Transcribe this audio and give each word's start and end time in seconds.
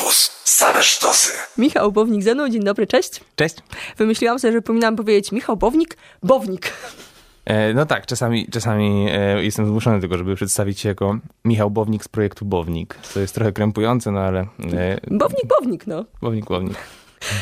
Campus. 0.00 0.30
Same 0.44 0.82
sztosy. 0.82 1.32
Michał 1.58 1.92
Bownik 1.92 2.22
ze 2.22 2.34
mną, 2.34 2.48
dzień 2.48 2.64
dobry, 2.64 2.86
cześć. 2.86 3.20
Cześć. 3.36 3.56
Wymyśliłam 3.96 4.38
sobie, 4.38 4.52
że 4.52 4.62
powinnam 4.62 4.96
powiedzieć 4.96 5.32
Michał 5.32 5.56
Bownik, 5.56 5.96
Bownik. 6.22 6.72
E, 7.44 7.74
no 7.74 7.86
tak, 7.86 8.06
czasami, 8.06 8.46
czasami 8.48 9.06
e, 9.10 9.44
jestem 9.44 9.66
zmuszony 9.66 9.96
do 9.96 10.02
tego, 10.02 10.18
żeby 10.18 10.34
przedstawić 10.34 10.80
się 10.80 10.88
jako 10.88 11.18
Michał 11.44 11.70
Bownik 11.70 12.04
z 12.04 12.08
projektu 12.08 12.44
Bownik. 12.44 12.94
To 13.14 13.20
jest 13.20 13.34
trochę 13.34 13.52
krępujące, 13.52 14.10
no 14.10 14.20
ale... 14.20 14.40
E, 14.40 15.00
Bownik, 15.10 15.46
Bownik, 15.48 15.86
no. 15.86 16.04
Bownik, 16.22 16.44
Bownik. 16.44 16.76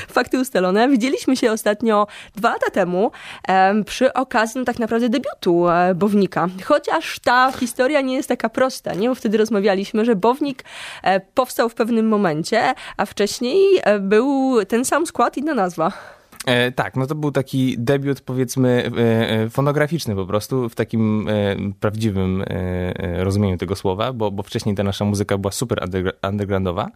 Fakty 0.08 0.40
ustalone. 0.40 0.88
Widzieliśmy 0.88 1.36
się 1.36 1.52
ostatnio 1.52 2.06
dwa 2.36 2.52
lata 2.52 2.70
temu 2.70 3.10
em, 3.48 3.84
przy 3.84 4.12
okazji 4.12 4.58
no, 4.58 4.64
tak 4.64 4.78
naprawdę 4.78 5.08
debiutu 5.08 5.68
e, 5.68 5.94
Bownika. 5.94 6.48
Chociaż 6.64 7.18
ta 7.18 7.52
historia 7.52 8.00
nie 8.00 8.14
jest 8.14 8.28
taka 8.28 8.48
prosta, 8.48 8.94
nie? 8.94 9.08
Bo 9.08 9.14
wtedy 9.14 9.38
rozmawialiśmy, 9.38 10.04
że 10.04 10.16
Bownik 10.16 10.64
e, 11.02 11.20
powstał 11.20 11.68
w 11.68 11.74
pewnym 11.74 12.08
momencie, 12.08 12.74
a 12.96 13.06
wcześniej 13.06 13.80
e, 13.82 13.98
był 13.98 14.58
ten 14.68 14.84
sam 14.84 15.06
skład, 15.06 15.36
inna 15.36 15.54
nazwa. 15.54 16.17
E, 16.48 16.72
tak, 16.72 16.96
no 16.96 17.06
to 17.06 17.14
był 17.14 17.32
taki 17.32 17.76
debiut 17.78 18.20
powiedzmy 18.20 18.90
e, 18.98 19.30
e, 19.30 19.50
fonograficzny 19.50 20.14
po 20.14 20.26
prostu 20.26 20.68
w 20.68 20.74
takim 20.74 21.28
e, 21.28 21.56
prawdziwym 21.80 22.42
e, 22.42 22.46
e, 22.46 23.24
rozumieniu 23.24 23.56
tego 23.56 23.76
słowa, 23.76 24.12
bo, 24.12 24.30
bo 24.30 24.42
wcześniej 24.42 24.74
ta 24.74 24.82
nasza 24.82 25.04
muzyka 25.04 25.38
była 25.38 25.52
super 25.52 25.88
undergroundowa 26.28 26.88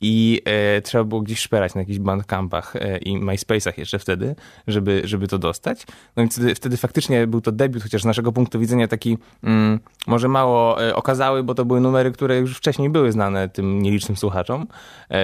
i 0.00 0.42
trzeba 0.84 1.04
było 1.04 1.20
gdzieś 1.20 1.38
szperać 1.38 1.74
na 1.74 1.80
jakichś 1.80 1.98
bandcampach 1.98 2.74
i 3.00 3.18
MySpace'ach 3.18 3.78
jeszcze 3.78 3.98
wtedy, 3.98 4.34
żeby, 4.66 5.02
żeby 5.04 5.28
to 5.28 5.38
dostać. 5.38 5.86
No 6.16 6.22
i 6.22 6.28
wtedy, 6.28 6.54
wtedy 6.54 6.76
faktycznie 6.76 7.26
był 7.26 7.40
to 7.40 7.52
debiut, 7.52 7.82
chociaż 7.82 8.02
z 8.02 8.04
naszego 8.04 8.32
punktu 8.32 8.60
widzenia 8.60 8.88
taki 8.88 9.18
mm, 9.44 9.80
może 10.06 10.28
mało 10.28 10.76
okazały, 10.94 11.42
bo 11.42 11.54
to 11.54 11.64
były 11.64 11.80
numery, 11.80 12.12
które 12.12 12.38
już 12.38 12.56
wcześniej 12.58 12.90
były 12.90 13.12
znane 13.12 13.48
tym 13.48 13.82
nielicznym 13.82 14.16
słuchaczom, 14.16 14.66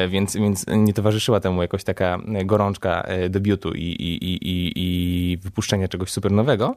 więc, 0.09 0.37
więc 0.37 0.66
nie 0.69 0.93
towarzyszyła 0.93 1.41
temu 1.41 1.62
jakoś 1.62 1.85
taka 1.85 2.19
gorączka 2.45 3.02
e, 3.02 3.29
i, 3.73 3.82
i, 3.82 4.24
i, 4.24 4.38
i, 4.49 4.73
i 4.76 5.37
wypuszczenia 5.37 5.88
czegoś 5.88 6.10
super 6.10 6.32
nowego. 6.32 6.74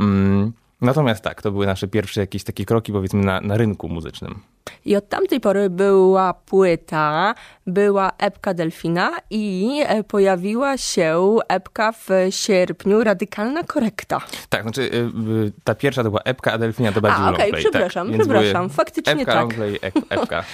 Mm, 0.00 0.52
Natomiast 0.80 1.24
tak, 1.24 1.42
to 1.42 1.52
były 1.52 1.66
nasze 1.66 1.88
pierwsze 1.88 2.20
jakieś 2.20 2.44
takie 2.44 2.64
kroki, 2.64 2.92
powiedzmy, 2.92 3.24
na, 3.24 3.40
na 3.40 3.56
rynku 3.56 3.88
muzycznym. 3.88 4.40
I 4.84 4.96
od 4.96 5.08
tamtej 5.08 5.40
pory 5.40 5.70
była 5.70 6.34
płyta, 6.34 7.34
była 7.66 8.12
epka 8.18 8.54
Delfina 8.54 9.10
i 9.30 9.80
e, 9.86 10.04
pojawiła 10.04 10.78
się 10.78 11.36
epka 11.48 11.92
w 11.92 12.08
sierpniu, 12.30 13.04
Radykalna 13.04 13.62
Korekta. 13.64 14.20
Tak, 14.48 14.62
znaczy 14.62 14.82
y, 14.82 15.52
ta 15.64 15.74
pierwsza 15.74 16.02
to 16.02 16.10
była 16.10 16.22
epka, 16.22 16.52
a 16.52 16.58
Delfina 16.58 16.92
to 16.92 17.00
bardziej 17.00 17.24
A, 17.24 17.30
okej, 17.30 17.38
longplay. 17.50 17.62
przepraszam, 17.62 18.08
tak. 18.10 18.20
Przepraszam, 18.20 18.70
faktycznie 18.70 19.12
epka, 19.12 19.24
tak. 19.32 19.40
longplay, 19.40 19.74
ep- 19.80 20.02
epka. 20.10 20.44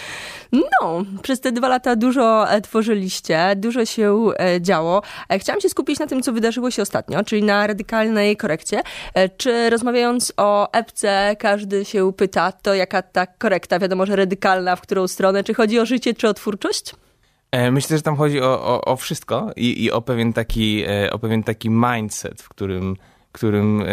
No, 0.52 1.05
przez 1.22 1.41
te 1.41 1.52
dwa 1.52 1.69
lata 1.69 1.97
dużo 1.97 2.50
e, 2.50 2.61
tworzyliście, 2.61 3.56
dużo 3.56 3.84
się 3.84 4.27
e, 4.39 4.61
działo. 4.61 5.02
E, 5.28 5.39
Chciałam 5.39 5.61
się 5.61 5.69
skupić 5.69 5.98
na 5.98 6.06
tym, 6.06 6.22
co 6.22 6.33
wydarzyło 6.33 6.70
się 6.70 6.83
ostatnio, 6.83 7.25
czyli 7.25 7.42
na 7.42 7.66
radykalnej 7.66 8.36
korekcie. 8.36 8.83
Czy 9.36 9.70
rozmawiając 9.70 10.33
o 10.36 10.72
epce, 10.72 11.36
każdy 11.39 11.84
się 11.84 12.12
pyta, 12.12 12.52
to 12.52 12.74
jaka 12.74 13.02
ta 13.02 13.27
korekta, 13.27 13.78
wiadomo, 13.78 14.06
że 14.06 14.17
radykalna, 14.17 14.77
w 14.77 14.80
którą 14.80 15.08
stronę, 15.08 15.44
czy 15.44 15.55
chodzi 15.55 15.80
o 15.80 15.86
życie, 15.86 16.14
czy 16.14 16.28
o 16.28 16.34
twórczość? 16.34 16.94
Myślę, 17.72 17.97
że 17.97 18.02
tam 18.02 18.17
chodzi 18.17 18.41
o, 18.41 18.67
o, 18.67 18.80
o 18.84 18.97
wszystko 18.97 19.50
i, 19.56 19.84
i 19.84 19.91
o, 19.91 20.02
pewien 20.02 20.33
taki, 20.33 20.84
o 21.12 21.19
pewien 21.19 21.42
taki 21.42 21.70
mindset, 21.70 22.42
w 22.42 22.48
którym, 22.48 22.97
którym 23.37 23.83
e, 23.83 23.87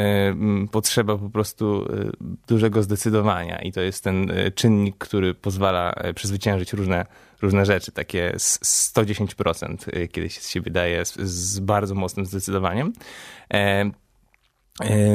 potrzeba 0.72 1.18
po 1.18 1.30
prostu 1.30 1.86
e, 1.86 2.10
dużego 2.48 2.84
zdecydowania 2.84 3.62
i 3.62 3.72
to 3.72 3.82
jest 3.82 4.04
ten 4.04 4.32
e, 4.32 4.52
czynnik, 4.52 4.98
który 4.98 5.34
pozwala 5.34 5.94
przezwyciężyć 6.16 6.74
różne, 6.74 7.06
różne 7.42 7.66
rzeczy, 7.66 7.92
takie 7.92 8.34
s- 8.34 8.60
110%, 8.96 9.76
e, 9.94 10.08
kiedy 10.08 10.30
się 10.30 10.42
z 10.42 10.50
siebie 10.50 10.72
daje 10.72 11.06
z, 11.06 11.20
z 11.20 11.60
bardzo 11.60 11.96
mocnym 11.96 12.26
zdecydowaniem. 12.26 12.94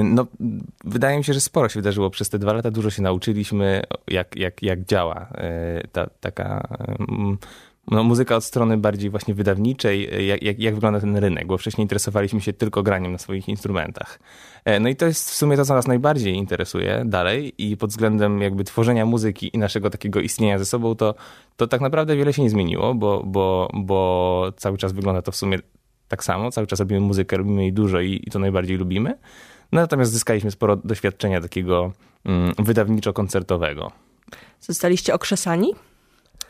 No, 0.05 0.27
wydaje 0.85 1.19
mi 1.19 1.25
się, 1.25 1.33
że 1.33 1.41
sporo 1.41 1.69
się 1.69 1.81
wydarzyło 1.81 2.11
przez 2.11 2.29
te 2.29 2.39
dwa 2.39 2.53
lata. 2.53 2.71
Dużo 2.71 2.91
się 2.91 3.03
nauczyliśmy, 3.03 3.83
jak, 4.09 4.37
jak, 4.37 4.63
jak 4.63 4.85
działa 4.85 5.29
ta 5.93 6.07
taka 6.21 6.69
no, 7.91 8.05
muzyka 8.05 8.37
od 8.37 8.45
strony 8.45 8.77
bardziej 8.77 9.11
właśnie 9.11 9.35
wydawniczej, 9.35 10.27
jak, 10.27 10.43
jak, 10.43 10.59
jak 10.59 10.75
wygląda 10.75 11.01
ten 11.01 11.17
rynek, 11.17 11.47
bo 11.47 11.59
wcześniej 11.59 11.85
interesowaliśmy 11.85 12.41
się 12.41 12.53
tylko 12.53 12.83
graniem 12.83 13.13
na 13.13 13.19
swoich 13.19 13.49
instrumentach. 13.49 14.19
E, 14.65 14.81
No 14.81 14.89
i 14.89 14.97
to 14.97 15.07
jest 15.07 15.31
w 15.31 15.35
sumie 15.35 15.57
to, 15.57 15.65
co 15.65 15.75
nas 15.75 15.87
najbardziej 15.87 16.35
interesuje 16.35 17.03
dalej 17.07 17.53
i 17.59 17.77
pod 17.77 17.91
względem 17.91 18.41
jakby 18.43 18.65
tworzenia 18.65 19.07
muzyki 19.07 19.51
i 19.57 19.59
naszego 19.59 19.91
takiego 19.91 20.21
istnienia 20.21 20.59
ze 20.59 20.65
sobą, 20.65 20.95
to, 20.95 21.15
to 21.57 21.67
tak 21.67 21.81
naprawdę 21.81 22.17
wiele 22.17 22.33
się 22.33 22.43
nie 22.43 22.51
zmieniło, 22.51 22.95
bo, 22.95 23.23
bo, 23.27 23.71
bo 23.75 24.53
cały 24.57 24.79
czas 24.79 24.93
wygląda 24.93 25.23
to 25.23 25.33
w 25.33 25.37
sumie 25.37 25.59
tak 26.09 26.25
samo, 26.25 26.51
cały 26.51 26.67
czas 26.67 26.81
robimy 26.81 27.01
muzykę, 27.01 27.37
robimy 27.37 27.63
jej 27.63 27.73
dużo 27.73 28.01
i, 28.01 28.23
i 28.27 28.31
to 28.31 28.39
najbardziej 28.39 28.77
lubimy. 28.77 29.19
No, 29.73 29.81
natomiast 29.81 30.13
zyskaliśmy 30.13 30.51
sporo 30.51 30.77
doświadczenia 30.77 31.41
takiego 31.41 31.93
mm, 32.25 32.53
wydawniczo-koncertowego. 32.53 33.91
Zostaliście 34.61 35.15
okrzesani? 35.15 35.75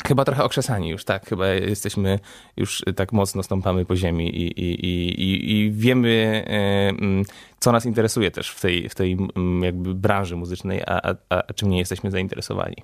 Chyba 0.07 0.25
trochę 0.25 0.45
okrzesani 0.45 0.89
już, 0.89 1.05
tak. 1.05 1.29
Chyba 1.29 1.47
jesteśmy 1.47 2.19
już 2.57 2.85
tak 2.97 3.13
mocno 3.13 3.43
stąpamy 3.43 3.85
po 3.85 3.97
ziemi 3.97 4.37
i, 4.37 4.61
i, 4.61 4.87
i, 4.87 5.53
i, 5.53 5.73
wiemy, 5.73 6.45
e, 6.47 6.89
mm, 6.89 7.25
co 7.61 7.73
nas 7.73 7.87
interesuje 7.87 8.31
też 8.31 8.51
w 8.51 8.61
tej, 8.61 8.89
w 8.89 8.95
tej 8.95 9.13
mm, 9.37 9.63
jakby 9.63 9.95
branży 9.95 10.37
muzycznej, 10.37 10.83
a, 10.87 11.11
a, 11.11 11.15
a 11.49 11.53
czym 11.53 11.71
nie 11.71 11.79
jesteśmy 11.79 12.11
zainteresowani. 12.11 12.77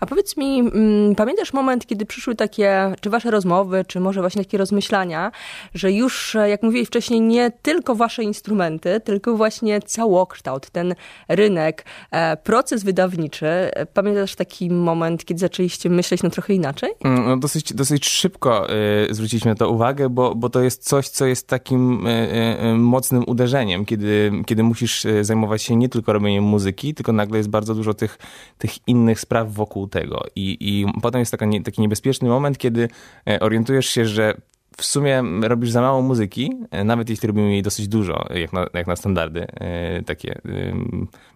A 0.00 0.06
powiedz 0.06 0.36
mi, 0.36 0.58
mm, 0.60 1.14
pamiętasz 1.14 1.52
moment, 1.52 1.86
kiedy 1.86 2.06
przyszły 2.06 2.34
takie, 2.34 2.92
czy 3.00 3.10
wasze 3.10 3.30
rozmowy, 3.30 3.84
czy 3.88 4.00
może 4.00 4.20
właśnie 4.20 4.44
takie 4.44 4.58
rozmyślania, 4.58 5.32
że 5.74 5.92
już, 5.92 6.36
e, 6.36 6.48
jak 6.48 6.62
mówiłeś 6.62 6.88
wcześniej, 6.88 7.20
nie 7.20 7.50
tylko 7.62 7.94
wasze 7.94 8.22
instrumenty, 8.22 9.00
tylko 9.00 9.36
właśnie 9.36 9.80
całokształt, 9.80 10.70
ten 10.70 10.94
rynek, 11.28 11.84
e, 12.10 12.36
proces 12.36 12.84
wydawniczy. 12.84 13.46
E, 13.46 13.86
Pamiętasz 13.86 14.34
taki 14.34 14.70
moment, 14.70 15.24
kiedy 15.24 15.40
zaczęliście 15.40 15.90
myśleć 15.90 16.22
no 16.22 16.30
trochę 16.30 16.54
inaczej? 16.54 16.90
Mm, 17.04 17.24
No 17.28 17.36
dosyć, 17.36 17.72
dosyć 17.74 18.08
szybko 18.08 18.66
y, 19.10 19.14
zwróciliśmy 19.14 19.50
na 19.50 19.54
to 19.54 19.70
uwagę, 19.70 20.08
bo, 20.08 20.34
bo 20.34 20.50
to 20.50 20.60
jest 20.60 20.84
coś, 20.88 21.08
co 21.08 21.26
jest 21.26 21.48
takim 21.48 22.06
y, 22.06 22.28
y, 22.72 22.74
mocnym 22.74 23.24
uderzeniem, 23.26 23.84
kiedy, 23.84 24.32
kiedy 24.46 24.62
musisz 24.62 25.06
zajmować 25.22 25.62
się 25.62 25.76
nie 25.76 25.88
tylko 25.88 26.12
robieniem 26.12 26.44
muzyki, 26.44 26.94
tylko 26.94 27.12
nagle 27.12 27.38
jest 27.38 27.50
bardzo 27.50 27.74
dużo 27.74 27.94
tych, 27.94 28.18
tych 28.58 28.88
innych 28.88 29.20
spraw 29.20 29.52
wokół 29.52 29.67
tego. 29.90 30.20
I, 30.36 30.56
i 30.60 30.86
potem 31.02 31.18
jest 31.18 31.30
taka, 31.30 31.46
nie, 31.46 31.62
taki 31.62 31.80
niebezpieczny 31.80 32.28
moment, 32.28 32.58
kiedy 32.58 32.88
e, 33.28 33.40
orientujesz 33.40 33.86
się, 33.86 34.06
że 34.06 34.34
w 34.76 34.84
sumie 34.84 35.22
robisz 35.42 35.70
za 35.70 35.80
mało 35.80 36.02
muzyki, 36.02 36.52
e, 36.70 36.84
nawet 36.84 37.10
jeśli 37.10 37.26
robimy 37.26 37.52
jej 37.52 37.62
dosyć 37.62 37.88
dużo, 37.88 38.26
jak 38.34 38.52
na, 38.52 38.66
jak 38.74 38.86
na 38.86 38.96
standardy, 38.96 39.46
e, 39.60 40.02
takie 40.02 40.40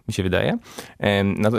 mi 0.07 0.13
się 0.13 0.23
wydaje. 0.23 0.57
No, 1.37 1.49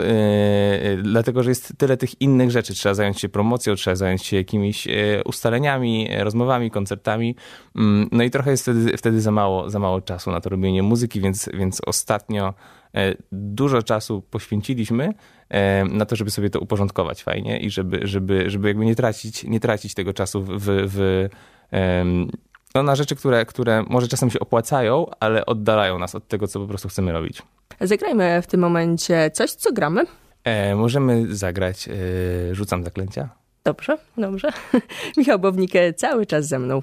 dlatego, 1.03 1.43
że 1.43 1.49
jest 1.51 1.73
tyle 1.77 1.97
tych 1.97 2.21
innych 2.21 2.51
rzeczy. 2.51 2.73
Trzeba 2.73 2.95
zająć 2.95 3.19
się 3.19 3.29
promocją, 3.29 3.75
trzeba 3.75 3.95
zająć 3.95 4.25
się 4.25 4.37
jakimiś 4.37 4.87
ustaleniami, 5.25 6.09
rozmowami, 6.19 6.71
koncertami. 6.71 7.35
Mm, 7.75 8.09
No 8.11 8.23
i 8.23 8.29
trochę 8.29 8.51
jest 8.51 8.63
wtedy, 8.63 8.97
wtedy 8.97 9.21
za, 9.21 9.31
mało, 9.31 9.69
za 9.69 9.79
mało 9.79 10.01
czasu 10.01 10.31
na 10.31 10.41
to 10.41 10.49
robienie 10.49 10.83
muzyki, 10.83 11.21
więc, 11.21 11.49
więc 11.53 11.81
ostatnio 11.85 12.53
dużo 13.31 13.83
czasu 13.83 14.21
poświęciliśmy 14.21 15.13
na 15.89 16.05
to, 16.05 16.15
żeby 16.15 16.31
sobie 16.31 16.49
to 16.49 16.59
uporządkować 16.59 17.23
fajnie 17.23 17.59
i 17.59 17.69
żeby, 17.69 18.07
żeby, 18.07 18.49
żeby 18.49 18.67
jakby 18.67 18.85
nie 18.85 18.95
tracić, 18.95 19.43
nie 19.43 19.59
tracić 19.59 19.93
tego 19.93 20.13
czasu 20.13 20.43
w, 20.43 20.63
w, 20.67 21.27
no, 22.75 22.83
na 22.83 22.95
rzeczy, 22.95 23.15
które, 23.15 23.45
które 23.45 23.83
może 23.87 24.07
czasem 24.07 24.29
się 24.29 24.39
opłacają, 24.39 25.05
ale 25.19 25.45
oddalają 25.45 25.99
nas 25.99 26.15
od 26.15 26.27
tego, 26.27 26.47
co 26.47 26.59
po 26.59 26.67
prostu 26.67 26.89
chcemy 26.89 27.11
robić. 27.11 27.41
Zagrajmy 27.81 28.41
w 28.41 28.47
tym 28.47 28.59
momencie 28.59 29.31
coś, 29.33 29.51
co 29.51 29.73
gramy. 29.73 30.05
E, 30.43 30.75
możemy 30.75 31.35
zagrać 31.35 31.87
e, 31.87 32.55
Rzucam 32.55 32.83
zaklęcia. 32.83 33.29
Dobrze, 33.63 33.97
dobrze. 34.17 34.49
Michał 35.17 35.39
Bownik 35.39 35.71
cały 35.97 36.25
czas 36.25 36.47
ze 36.47 36.59
mną. 36.59 36.81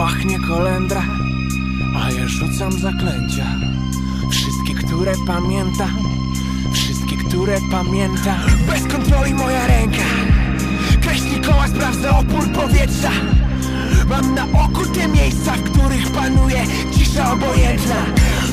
Pachnie 0.00 0.38
kolendra, 0.38 1.02
a 1.96 2.10
ja 2.10 2.28
rzucam 2.28 2.72
zaklęcia. 2.72 3.46
Wszystkie, 4.30 4.74
które 4.74 5.12
pamiętam, 5.26 5.98
wszystkie, 6.72 7.16
które 7.16 7.58
pamiętam. 7.70 8.40
Bez 8.66 8.92
kontroli 8.92 9.34
moja 9.34 9.66
ręka, 9.66 10.02
kreśli 11.02 11.40
koła, 11.40 11.68
sprawdza 11.68 12.18
opór 12.18 12.48
powietrza. 12.48 13.10
Mam 14.08 14.34
na 14.34 14.44
oku 14.64 14.86
te 14.86 15.08
miejsca, 15.08 15.52
w 15.52 15.62
których 15.62 16.10
panuje 16.10 16.64
cisza 16.98 17.32
obojętna. 17.32 18.04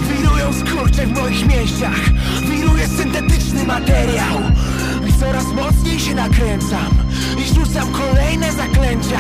Wirują 0.10 0.54
skurcze 0.54 1.08
w 1.08 1.12
moich 1.12 1.48
mięśniach, 1.48 2.02
wiruje 2.50 2.88
syntetyczny 2.88 3.64
materiał. 3.64 4.38
I 5.10 5.14
coraz 5.14 5.46
mocniej 5.46 6.00
się 6.00 6.16
nakręcam 6.16 6.92
i 7.38 7.56
rzucam 7.56 7.92
kolejne 7.92 8.52
zaklęcia. 8.52 9.20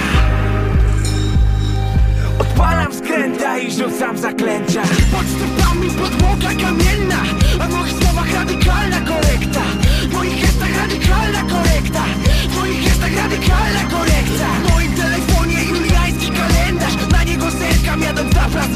Odpalam 2.58 2.94
skręta 2.94 3.58
i 3.58 3.72
rzucam 3.72 4.18
zaklęcia. 4.18 4.82
Pod 5.12 5.26
stopami 5.36 5.90
podłoga 5.90 6.50
kamienna 6.64 7.22
A 7.60 7.68
w 7.68 7.74
moich 7.74 7.94
słowach 7.94 8.34
radykalna 8.34 9.00
korekta. 9.02 9.62
W 10.10 10.14
moich 10.14 10.42
gestach 10.42 10.78
radykalna 10.78 11.42
korekta. 11.54 12.04
W 12.50 12.58
moich 12.58 12.84
gestach 12.84 13.16
radykalna 13.16 13.82
korekta. 13.92 14.50
W 14.64 14.74
moim 14.74 14.92
telefonie 14.94 15.64
juliański 15.64 16.32
kalendarz. 16.32 16.96
Na 17.12 17.24
niego 17.24 17.52
zerkam 17.52 18.02
jadąc 18.02 18.36
na 18.36 18.46
plac 18.50 18.70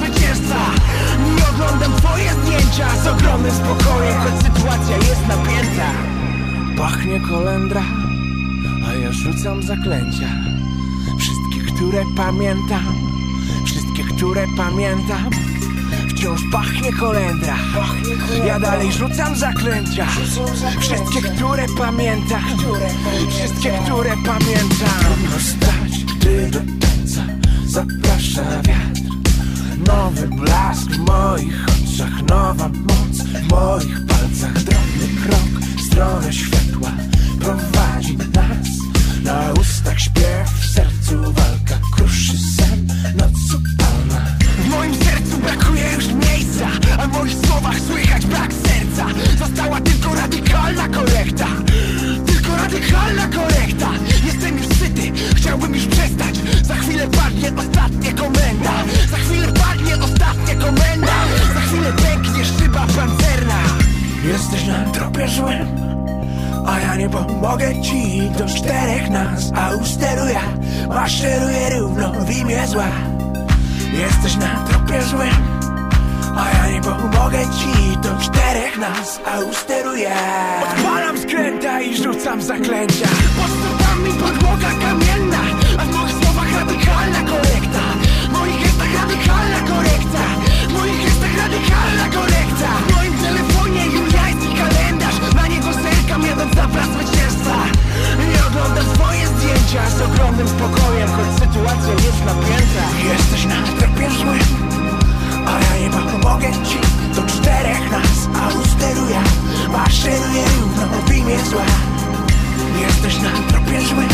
Nie 1.35 1.43
oglądam 1.49 1.91
twoje 1.97 2.31
zdjęcia 2.33 2.87
Z 3.03 3.07
ogromnym 3.07 3.51
spokojem, 3.51 4.17
choć 4.21 4.35
sytuacja 4.45 4.95
jest 4.95 5.27
napięta. 5.27 5.89
Pachnie 6.77 7.19
kolendra, 7.19 7.83
a 8.87 8.93
ja 8.93 9.11
rzucam 9.11 9.63
zaklęcia. 9.63 10.29
Wszystkie, 11.19 11.73
które 11.73 12.03
pamiętam 12.17 13.11
które 14.21 14.45
pamiętam 14.57 15.29
Wciąż 16.09 16.41
pachnie 16.51 16.93
kolendra 16.93 17.55
Ja 18.45 18.59
dalej 18.59 18.91
rzucam 18.91 19.35
zaklęcia. 19.35 20.07
Wszystkie, 20.79 21.21
które 21.21 21.65
pamiętam. 21.77 22.43
Wszystkie, 23.29 23.71
które 23.85 24.09
pamiętam. 24.25 25.39
Stać, 25.39 26.03
gdy 26.03 26.49
do 26.51 26.59
tańca 26.59 27.21
Zaprasza 27.65 28.43
wiatr. 28.61 29.01
Nowy 29.87 30.27
blask 30.27 30.91
w 30.91 30.97
moich 30.97 31.65
oczach 31.65 32.21
Nowa 32.29 32.69
moc 32.69 33.17
w 33.17 33.51
moich 33.51 34.05
palcach. 34.07 34.53
Drobny 34.53 35.07
krok 35.25 35.65
w 35.77 35.81
stronę 35.81 36.33
światła 36.33 36.91
Prowadzi 37.39 38.17
nas. 38.17 38.67
Na 39.23 39.53
ustach 39.61 39.99
śpiew, 39.99 40.49
w 40.61 40.73
sercu 40.73 41.33
walka 41.33 41.60
w 47.11 47.17
moich 47.17 47.33
słowach 47.45 47.79
słychać 47.79 48.25
brak 48.25 48.53
serca. 48.53 49.05
Została 49.39 49.81
tylko 49.81 50.15
radykalna 50.15 50.87
korekta. 50.87 51.47
Tylko 52.25 52.55
radykalna 52.55 53.27
korekta. 53.27 53.89
Jestem 54.25 54.57
już 54.57 54.67
syty, 54.67 55.11
chciałbym 55.35 55.75
już 55.75 55.85
przestać. 55.85 56.35
Za 56.63 56.75
chwilę 56.75 57.07
padnie 57.07 57.51
ostatnia 57.57 58.13
komenda. 58.13 58.71
Za 59.11 59.17
chwilę 59.17 59.47
padnie 59.47 59.95
ostatnia 59.95 60.55
komenda. 60.55 61.13
Za 61.53 61.61
chwilę 61.61 61.93
pęknie 61.93 62.45
szyba 62.45 62.87
pancerna. 62.95 63.59
Jesteś 64.23 64.67
na 64.67 64.85
tropie 64.85 65.27
złym 65.27 65.91
a 66.65 66.79
ja 66.79 66.95
nie 66.95 67.09
pomogę 67.09 67.81
ci. 67.81 68.21
Do 68.37 68.45
czterech 68.45 69.09
nas 69.09 69.51
A 69.55 69.75
usteruję, 69.75 70.39
maszeruję 70.89 71.69
równo 71.79 72.11
w 72.11 72.31
imię 72.31 72.67
zła. 72.67 72.87
Jesteś 73.93 74.35
na 74.35 74.67
tropie 74.67 75.03
złym 75.03 75.60
A 76.41 76.45
ja 76.57 76.67
nie 76.73 76.81
pomogę 76.81 77.41
ci 77.57 77.97
do 77.97 78.11
czterech 78.23 78.77
nas 78.77 79.19
A 79.25 79.39
usteruję. 79.39 80.13
Odpalam 80.63 81.17
skręta 81.17 81.81
i 81.81 81.97
rzucam 81.97 82.41
zaklęcia. 82.41 83.09
Pod 83.37 83.51
stopami 83.59 84.11
podłoga 84.23 84.71
kamienna 84.85 85.41
A 85.79 85.83
w 85.85 85.91
moich 85.95 86.15
słowach 86.19 86.51
radykalna 86.59 87.21
korekta. 87.31 87.83
W 88.27 88.31
moich 88.37 88.59
gestach 88.63 88.93
radykalna 89.01 89.59
korekta. 89.71 90.23
W 90.69 90.73
moich 90.73 90.97
gestach 91.03 91.35
radykalna 91.43 92.05
korekta. 92.17 92.69
W 92.87 92.95
moim 92.95 93.13
telefonie 93.25 93.83
juliański 93.95 94.49
kalendarz. 94.61 95.17
Na 95.35 95.47
niego 95.47 95.69
zerkam 95.73 96.21
jadąc 96.29 96.55
na 96.55 96.67
plac 96.67 96.89
zwycięstwa. 96.95 97.57
I 98.25 98.47
oglądam 98.47 98.85
swoje 98.95 99.27
zdjęcia 99.27 99.89
z 99.97 100.01
ogromnym 100.01 100.47
spokojem 100.47 101.09
Choć 101.15 101.29
sytuacja 101.41 101.93
jest 102.05 102.21
napięta. 102.29 102.83
Jesteś 103.11 103.45
na 103.45 103.59
tropie 103.77 104.09
złym 104.19 104.80
pomogę 106.21 106.51
ci 106.51 106.77
do 107.15 107.21
czterech 107.23 107.91
nas 107.91 108.29
A 108.41 108.47
usteruję, 108.47 109.19
maszeruję 109.71 110.43
równo 110.61 110.97
w 111.07 111.13
imię 111.15 111.37
zła. 111.49 111.65
Jesteś 112.81 113.21
na 113.21 113.29
tropie 113.47 113.81
złym 113.81 114.09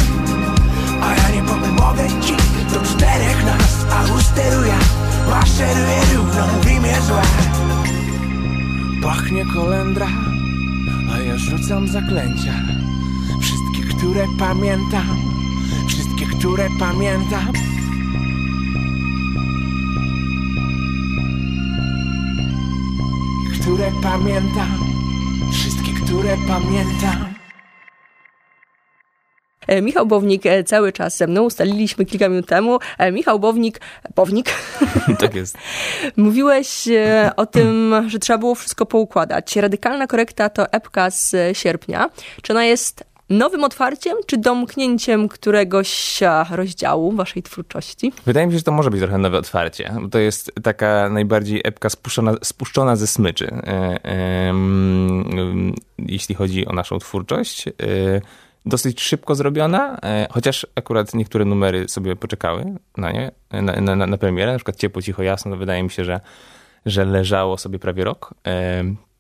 A 1.01 1.15
ja 1.15 1.36
nie 1.36 1.44
pomogę 1.50 2.07
ci 2.21 2.33
do 2.74 2.80
czterech 2.80 3.45
nas 3.45 3.86
A 3.92 4.13
usteruję, 4.13 4.74
maszeruję 5.30 6.01
równo 6.15 6.48
w 6.62 6.71
imię 6.71 7.01
zła. 7.07 7.21
Pachnie 9.03 9.45
kolendra, 9.53 10.07
a 11.13 11.19
ja 11.19 11.38
rzucam 11.38 11.88
zaklęcia. 11.88 12.53
Wszystkie, 13.42 13.95
które 13.95 14.25
pamiętam 14.39 15.18
Wszystkie, 15.88 16.25
które 16.25 16.68
pamiętam 16.80 17.66
które 23.67 23.91
pamiętam 24.03 24.79
Wszystkie, 25.51 25.91
które 26.05 26.37
pamiętam 26.47 27.33
E, 29.67 29.81
Michał 29.81 30.05
Bownik 30.05 30.45
e, 30.45 30.63
cały 30.63 30.91
czas 30.93 31.17
ze 31.17 31.27
mną, 31.27 31.43
ustaliliśmy 31.43 32.05
kilka 32.05 32.29
minut 32.29 32.47
temu. 32.47 32.79
E, 32.97 33.11
Michał 33.11 33.39
Bownik, 33.39 33.81
Bownik, 34.15 34.49
Tak 35.19 35.35
jest. 35.35 35.57
mówiłeś 36.17 36.87
o 37.35 37.45
tym, 37.45 37.95
że 38.07 38.19
trzeba 38.19 38.39
było 38.39 38.55
wszystko 38.55 38.85
poukładać. 38.85 39.55
Radykalna 39.55 40.07
korekta 40.07 40.49
to 40.49 40.71
epka 40.71 41.09
z 41.09 41.35
sierpnia. 41.57 42.09
Czy 42.41 42.53
ona 42.53 42.65
jest 42.65 43.03
nowym 43.29 43.63
otwarciem, 43.63 44.18
czy 44.25 44.38
domknięciem 44.38 45.27
któregoś 45.27 46.24
e, 46.24 46.45
rozdziału 46.51 47.12
waszej 47.12 47.44
twórczości? 47.44 48.13
Wydaje 48.25 48.47
mi 48.47 48.53
się, 48.53 48.57
że 48.57 48.63
to 48.63 48.71
może 48.71 48.89
być 48.89 49.01
trochę 49.01 49.18
nowe 49.18 49.38
otwarcie, 49.38 49.94
bo 50.01 50.09
to 50.09 50.19
jest 50.19 50.51
taka 50.63 51.09
najbardziej 51.09 51.62
epka 51.63 51.89
spuszczona, 51.89 52.33
spuszczona 52.44 52.95
ze 52.95 53.07
smyczy, 53.07 53.47
e, 53.47 54.03
em, 54.03 55.74
jeśli 56.00 56.35
chodzi 56.35 56.68
o 56.68 56.74
naszą 56.74 57.00
twórczość. 57.00 57.68
E, 57.68 57.71
Dosyć 58.65 59.01
szybko 59.01 59.35
zrobiona, 59.35 59.97
e, 60.03 60.27
chociaż 60.31 60.68
akurat 60.75 61.13
niektóre 61.13 61.45
numery 61.45 61.89
sobie 61.89 62.15
poczekały 62.15 62.65
na 62.97 63.12
nie, 63.12 63.31
na, 63.51 63.95
na, 63.95 64.07
na 64.07 64.18
premierę, 64.18 64.51
na 64.51 64.57
przykład 64.57 64.77
Ciepło, 64.77 65.01
Cicho, 65.01 65.24
Jasno, 65.24 65.57
wydaje 65.57 65.83
mi 65.83 65.89
się, 65.89 66.03
że, 66.03 66.19
że 66.85 67.06
leżało 67.06 67.57
sobie 67.57 67.79
prawie 67.79 68.03
rok. 68.03 68.33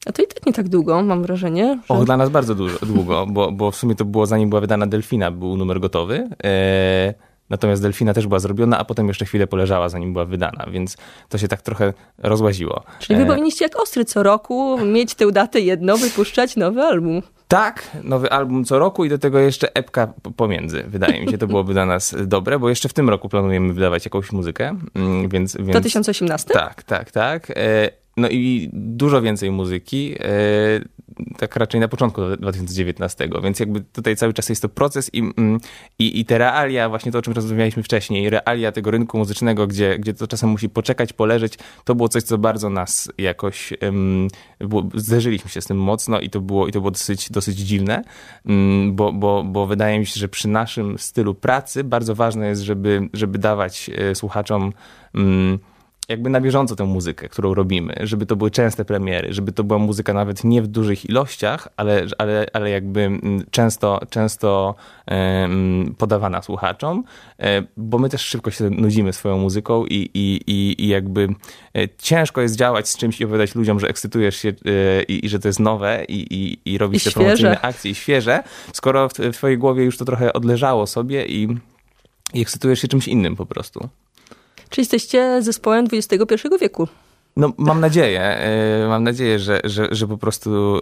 A 0.07 0.11
to 0.11 0.21
i 0.21 0.27
tak 0.27 0.45
nie 0.45 0.53
tak 0.53 0.69
długo, 0.69 1.03
mam 1.03 1.23
wrażenie. 1.23 1.79
Że... 1.89 1.93
Och, 1.93 2.05
dla 2.05 2.17
nas 2.17 2.29
bardzo 2.29 2.55
dużo, 2.55 2.77
długo, 2.85 3.25
bo, 3.29 3.51
bo 3.51 3.71
w 3.71 3.75
sumie 3.75 3.95
to 3.95 4.05
było 4.05 4.25
zanim 4.25 4.49
była 4.49 4.61
wydana 4.61 4.87
Delfina, 4.87 5.31
był 5.31 5.57
numer 5.57 5.79
gotowy. 5.79 6.29
E, 6.43 7.13
natomiast 7.49 7.81
Delfina 7.81 8.13
też 8.13 8.27
była 8.27 8.39
zrobiona, 8.39 8.77
a 8.77 8.85
potem 8.85 9.07
jeszcze 9.07 9.25
chwilę 9.25 9.47
poleżała, 9.47 9.89
zanim 9.89 10.13
była 10.13 10.25
wydana, 10.25 10.65
więc 10.71 10.97
to 11.29 11.37
się 11.37 11.47
tak 11.47 11.61
trochę 11.61 11.93
rozłaziło. 12.17 12.83
Czyli 12.99 13.17
wy 13.17 13.23
E, 13.23 13.25
powinniście 13.25 13.65
jak 13.65 13.81
ostry 13.81 14.05
co 14.05 14.23
roku 14.23 14.77
mieć 14.85 15.15
tę 15.15 15.31
datę 15.31 15.59
jedno, 15.59 15.97
wypuszczać 15.97 16.55
nowy 16.55 16.81
album. 16.81 17.21
Tak, 17.47 17.97
nowy 18.03 18.31
album 18.31 18.65
co 18.65 18.79
roku 18.79 19.05
i 19.05 19.09
do 19.09 19.17
tego 19.17 19.39
jeszcze 19.39 19.75
epka 19.75 20.13
pomiędzy. 20.35 20.83
Wydaje 20.83 21.21
mi 21.21 21.31
się, 21.31 21.37
to 21.37 21.47
byłoby 21.47 21.73
dla 21.73 21.85
nas 21.85 22.15
dobre, 22.25 22.59
bo 22.59 22.69
jeszcze 22.69 22.89
w 22.89 22.93
tym 22.93 23.09
roku 23.09 23.29
planujemy 23.29 23.73
wydawać 23.73 24.05
jakąś 24.05 24.31
muzykę, 24.31 24.75
mm, 24.95 25.29
więc... 25.29 25.57
więc 25.57 25.69
2018? 25.69 26.53
Tak, 26.53 26.83
tak, 26.83 27.11
tak. 27.11 27.51
E, 27.51 28.06
No 28.17 28.29
i 28.29 28.69
dużo 28.73 29.21
więcej 29.21 29.51
muzyki, 29.51 30.15
e, 30.19 30.27
tak 31.37 31.55
raczej 31.55 31.81
na 31.81 31.87
początku 31.87 32.21
2019, 32.39 33.29
więc 33.43 33.59
jakby 33.59 33.81
tutaj 33.81 34.15
cały 34.15 34.33
czas 34.33 34.49
jest 34.49 34.61
to 34.61 34.69
proces 34.69 35.09
i, 35.13 35.19
mm, 35.19 35.59
i, 35.99 36.19
i 36.19 36.25
te 36.25 36.37
realia, 36.37 36.89
właśnie 36.89 37.11
to, 37.11 37.19
o 37.19 37.21
czym 37.21 37.33
rozmawialiśmy 37.33 37.83
wcześniej, 37.83 38.29
realia 38.29 38.71
tego 38.71 38.91
rynku 38.91 39.17
muzycznego, 39.17 39.67
gdzie, 39.67 39.99
gdzie 39.99 40.13
to 40.13 40.27
czasem 40.27 40.49
musi 40.49 40.69
poczekać, 40.69 41.13
poleżeć, 41.13 41.57
to 41.83 41.95
było 41.95 42.09
coś, 42.09 42.23
co 42.23 42.37
bardzo 42.37 42.69
nas 42.69 43.11
jakoś, 43.17 43.73
um, 43.81 44.27
było, 44.59 44.89
zderzyliśmy 44.93 45.49
się 45.49 45.61
z 45.61 45.65
tym 45.65 45.77
mocno 45.77 46.19
i 46.19 46.29
to 46.29 46.41
było, 46.41 46.67
i 46.67 46.71
to 46.71 46.79
było 46.79 46.91
dosyć, 46.91 47.31
dosyć 47.31 47.57
dziwne, 47.57 48.03
um, 48.45 48.95
bo, 48.95 49.13
bo, 49.13 49.43
bo 49.43 49.65
wydaje 49.65 49.99
mi 49.99 50.05
się, 50.05 50.19
że 50.19 50.27
przy 50.27 50.47
naszym 50.47 50.99
stylu 50.99 51.35
pracy 51.35 51.83
bardzo 51.83 52.15
ważne 52.15 52.47
jest, 52.47 52.61
żeby, 52.61 53.09
żeby 53.13 53.39
dawać 53.39 53.89
e, 53.95 54.15
słuchaczom 54.15 54.73
um, 55.15 55.59
jakby 56.07 56.29
na 56.29 56.41
bieżąco 56.41 56.75
tę 56.75 56.85
muzykę, 56.85 57.29
którą 57.29 57.53
robimy, 57.53 57.95
żeby 58.01 58.25
to 58.25 58.35
były 58.35 58.51
częste 58.51 58.85
premiery, 58.85 59.33
żeby 59.33 59.51
to 59.51 59.63
była 59.63 59.79
muzyka 59.79 60.13
nawet 60.13 60.43
nie 60.43 60.61
w 60.61 60.67
dużych 60.67 61.09
ilościach, 61.09 61.67
ale, 61.77 62.05
ale, 62.17 62.45
ale 62.53 62.69
jakby 62.69 63.01
mm, 63.01 63.45
często, 63.51 64.01
często 64.09 64.75
podawana 65.97 66.41
słuchaczom, 66.41 67.03
e, 67.39 67.63
bo 67.77 67.97
my 67.97 68.09
też 68.09 68.21
szybko 68.21 68.51
się 68.51 68.69
nudzimy 68.69 69.13
swoją 69.13 69.37
muzyką 69.37 69.85
i, 69.85 70.09
i, 70.13 70.41
i, 70.47 70.85
i 70.85 70.87
jakby 70.87 71.27
e, 71.77 71.89
ciężko 71.97 72.41
jest 72.41 72.55
działać 72.55 72.89
z 72.89 72.97
czymś 72.97 73.21
i 73.21 73.25
opowiadać 73.25 73.55
ludziom, 73.55 73.79
że 73.79 73.87
ekscytujesz 73.87 74.35
się 74.35 74.49
e, 74.49 75.03
i, 75.03 75.25
i 75.25 75.29
że 75.29 75.39
to 75.39 75.47
jest 75.47 75.59
nowe 75.59 76.05
i, 76.05 76.33
i, 76.35 76.73
i 76.73 76.77
robisz 76.77 77.01
I 77.01 77.05
te 77.05 77.11
świeże. 77.11 77.25
promocyjne 77.25 77.61
akcje 77.61 77.91
i 77.91 77.95
świeże, 77.95 78.43
skoro 78.73 79.09
w, 79.09 79.13
w 79.13 79.33
twojej 79.33 79.57
głowie 79.57 79.83
już 79.83 79.97
to 79.97 80.05
trochę 80.05 80.33
odleżało 80.33 80.87
sobie 80.87 81.25
i, 81.25 81.47
i 82.33 82.41
ekscytujesz 82.41 82.79
się 82.79 82.87
czymś 82.87 83.07
innym 83.07 83.35
po 83.35 83.45
prostu. 83.45 83.89
Czy 84.77 84.81
jesteście 84.81 85.41
zespołem 85.41 85.85
XXI 85.93 86.47
wieku? 86.61 86.87
No, 87.35 87.53
mam 87.57 87.79
nadzieję, 87.79 88.21
e, 88.21 88.87
mam 88.87 89.03
nadzieję, 89.03 89.39
że, 89.39 89.59
że, 89.63 89.87
że 89.91 90.07
po 90.07 90.17
prostu 90.17 90.77
e, 90.77 90.79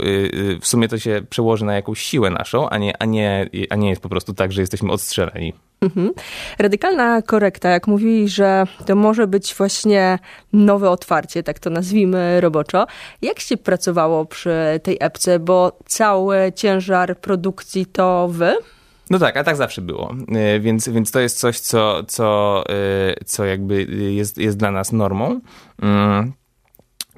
e, 0.56 0.60
w 0.60 0.68
sumie 0.68 0.88
to 0.88 1.00
się 1.00 1.22
przełoży 1.30 1.66
na 1.66 1.75
jakąś 1.75 2.02
siłę 2.02 2.30
naszą, 2.30 2.70
a 2.70 2.78
nie, 2.78 3.02
a 3.02 3.06
nie, 3.06 3.50
a 3.70 3.75
nie 3.75 3.90
jest 3.90 4.02
po 4.02 4.10
prostu 4.10 4.34
tak, 4.34 4.52
że 4.52 4.62
jesteśmy 4.62 4.92
odstrzeleni. 4.92 5.54
Mhm. 5.82 6.12
Radykalna 6.60 7.22
korekta, 7.22 7.70
jak 7.70 7.88
mówili, 7.88 8.30
że 8.30 8.64
to 8.86 8.96
może 8.96 9.28
być 9.28 9.56
właśnie 9.56 10.20
nowe 10.54 10.90
otwarcie, 10.90 11.44
tak 11.44 11.60
to 11.60 11.70
nazwijmy 11.70 12.42
roboczo. 12.42 12.86
Jak 13.22 13.40
się 13.40 13.58
pracowało 13.58 14.25
przy 14.25 14.80
tej 14.84 14.98
epce, 15.00 15.40
bo 15.40 15.80
cały 15.86 16.54
ciężar 16.56 17.18
produkcji 17.18 17.86
to 17.86 18.28
wy? 18.32 18.56
No 19.09 19.19
tak, 19.19 19.38
a 19.38 19.43
tak 19.43 19.55
zawsze 19.55 19.81
było. 19.81 20.15
E, 20.35 20.59
Więc, 20.59 20.89
więc 20.89 21.12
to 21.12 21.19
jest 21.19 21.39
coś, 21.39 21.59
co, 21.59 22.03
co, 22.03 22.63
e, 22.69 23.15
co 23.25 23.45
jakby 23.45 23.83
jest, 24.13 24.38
jest 24.38 24.57
dla 24.57 24.71
nas 24.71 24.91
normą. 24.91 25.41
Mm, 25.81 26.33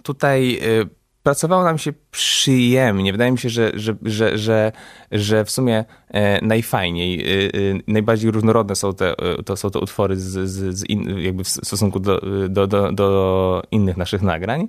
Tutaj 0.03 0.55
e, 0.55 0.85
pracowało 1.27 1.63
nam 1.63 1.77
się 1.77 1.93
przyjemnie. 2.11 3.11
Wydaje 3.11 3.31
mi 3.31 3.37
się, 3.37 3.49
że, 3.49 3.71
że, 3.73 3.95
że, 4.03 4.37
że, 4.37 4.71
że 5.11 5.45
w 5.45 5.51
sumie 5.51 5.85
e, 6.09 6.45
najfajniej, 6.45 7.21
e, 7.21 7.45
e, 7.45 7.49
najbardziej 7.87 8.31
różnorodne 8.31 8.75
są 8.75 8.93
te, 8.93 9.15
to, 9.45 9.57
są 9.57 9.71
te 9.71 9.79
utwory 9.79 10.17
z, 10.17 10.49
z, 10.49 10.77
z 10.77 10.89
in, 10.89 11.19
jakby 11.19 11.43
w 11.43 11.49
stosunku 11.49 11.99
do, 11.99 12.21
do, 12.49 12.67
do, 12.67 12.91
do 12.91 13.63
innych 13.71 13.97
naszych 13.97 14.21
nagrań. 14.21 14.67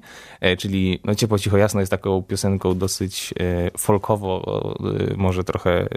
Czyli 0.59 1.00
no, 1.05 1.15
Ciepło, 1.15 1.38
Cicho, 1.38 1.57
Jasno 1.57 1.81
jest 1.81 1.91
taką 1.91 2.23
piosenką 2.23 2.79
dosyć 2.79 3.35
folkowo, 3.79 4.75
może 5.17 5.45
trochę 5.45 5.88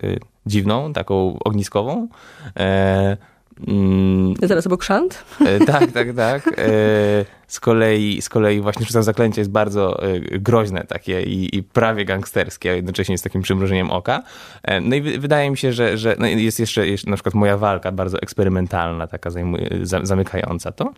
dziwną, 0.45 0.93
taką 0.93 1.39
ogniskową. 1.43 2.07
Mm, 3.67 4.33
Zaraz 4.41 4.67
obok 4.67 4.83
szant? 4.83 5.23
Tak, 5.67 5.91
tak, 5.91 6.15
tak. 6.15 6.55
Z 7.51 7.59
kolei, 7.59 8.21
z 8.21 8.29
kolei 8.29 8.61
właśnie 8.61 8.85
Rzucam 8.85 9.03
Zaklęcie 9.03 9.41
jest 9.41 9.51
bardzo 9.51 10.03
e, 10.03 10.19
groźne 10.19 10.83
takie 10.83 11.21
i, 11.21 11.57
i, 11.57 11.63
prawie 11.63 12.05
gangsterskie, 12.05 12.71
a 12.71 12.73
jednocześnie 12.73 13.17
z 13.17 13.21
takim 13.21 13.41
przymrużeniem 13.41 13.91
oka. 13.91 14.23
E, 14.63 14.81
no 14.81 14.95
i 14.95 15.01
wydaje 15.01 15.51
mi 15.51 15.57
się, 15.57 15.73
że, 15.73 15.97
że 15.97 16.15
no 16.19 16.27
jest 16.27 16.59
jeszcze, 16.59 16.87
jeszcze 16.87 17.09
na 17.09 17.15
przykład 17.15 17.35
Moja 17.35 17.57
Walka, 17.57 17.91
bardzo 17.91 18.21
eksperymentalna, 18.21 19.07
taka 19.07 19.29
zajmuje, 19.29 19.69
zamykająca 20.03 20.71
to 20.71 20.93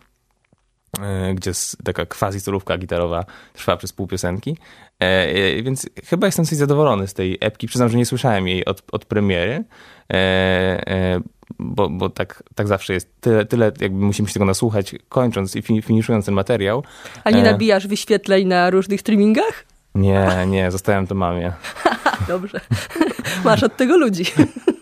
e, 1.00 1.34
gdzie 1.34 1.52
taka 1.84 2.06
quasi 2.06 2.40
solówka 2.40 2.78
gitarowa 2.78 3.24
trwa 3.52 3.76
przez 3.76 3.92
pół 3.92 4.06
piosenki. 4.06 4.56
E, 4.98 5.62
więc 5.62 5.88
chyba 6.04 6.26
jestem 6.26 6.44
coś 6.44 6.58
zadowolony 6.58 7.08
z 7.08 7.14
tej 7.14 7.38
epki. 7.40 7.66
Przyznam, 7.66 7.88
że 7.88 7.98
nie 7.98 8.06
słyszałem 8.06 8.48
jej 8.48 8.64
od, 8.64 8.82
od 8.92 9.04
premiery, 9.04 9.64
e, 10.10 10.14
e, 10.14 11.20
bo, 11.58 11.88
bo 11.88 12.10
tak, 12.10 12.42
tak 12.54 12.68
zawsze 12.68 12.92
jest. 12.92 13.20
Tyle, 13.20 13.46
tyle 13.46 13.72
jakby 13.80 14.04
musimy 14.04 14.28
się 14.28 14.34
tego 14.34 14.44
nasłuchać, 14.44 14.94
kończąc 15.08 15.56
i 15.56 15.62
finiszując 15.62 16.24
ten 16.26 16.34
materiał. 16.34 16.84
A 17.24 17.30
nie 17.30 17.42
nabijasz 17.42 17.86
wyświetleń 17.86 18.46
na 18.46 18.70
różnych 18.70 19.00
streamingach? 19.00 19.64
Nie, 19.94 20.28
nie, 20.46 20.70
zostawiam 20.70 21.06
to 21.06 21.14
mamie. 21.14 21.52
Dobrze. 22.28 22.60
Masz 23.44 23.62
od 23.62 23.76
tego 23.76 23.96
ludzi. 23.96 24.24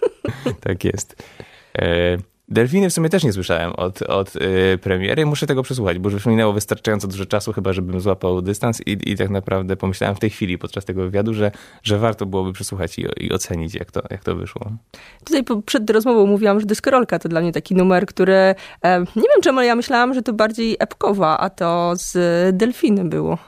tak 0.65 0.85
jest. 0.85 1.23
Delfiny 2.49 2.91
w 2.91 2.93
sumie 2.93 3.09
też 3.09 3.25
nie 3.25 3.33
słyszałem 3.33 3.73
od, 3.73 4.03
od 4.03 4.35
yy, 4.35 4.79
premiery. 4.79 5.27
Muszę 5.27 5.47
tego 5.47 5.63
przesłuchać, 5.63 5.99
bo 5.99 6.11
już 6.11 6.27
minęło 6.27 6.53
wystarczająco 6.53 7.09
dużo 7.09 7.27
czasu, 7.27 7.53
chyba 7.53 7.73
żebym 7.73 8.01
złapał 8.01 8.43
dystans 8.43 8.81
i, 8.87 9.11
i 9.11 9.17
tak 9.17 9.31
naprawdę 9.31 9.77
pomyślałem 9.77 10.17
w 10.17 10.19
tej 10.19 10.31
chwili 10.31 10.59
podczas 10.59 10.85
tego 10.85 11.03
wywiadu, 11.03 11.35
że, 11.35 11.51
że 11.83 11.99
warto 11.99 12.27
byłoby 12.27 12.53
przesłuchać 12.53 12.99
i, 12.99 13.07
i 13.21 13.33
ocenić, 13.33 13.75
jak 13.75 13.91
to, 13.91 14.03
jak 14.11 14.25
to 14.25 14.37
wyszło. 14.37 14.73
Tutaj 15.25 15.45
przed 15.67 15.91
rozmową 15.91 16.27
mówiłam, 16.27 16.61
że 16.61 16.67
dyskorolka 16.67 17.19
to 17.19 17.29
dla 17.29 17.41
mnie 17.41 17.53
taki 17.53 17.75
numer, 17.75 18.07
który 18.07 18.35
e, 18.35 18.55
nie 19.01 19.29
wiem 19.35 19.43
czemu, 19.43 19.59
ale 19.59 19.67
ja 19.67 19.75
myślałam, 19.75 20.15
że 20.15 20.23
to 20.23 20.33
bardziej 20.33 20.77
epkowa, 20.79 21.39
a 21.39 21.51
to 21.51 21.93
z 21.97 22.17
Delfiny 22.57 23.05
było. 23.05 23.39